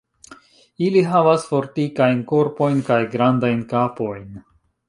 [0.85, 4.29] Ili havas fortikajn korpojn kaj grandajn kapojn.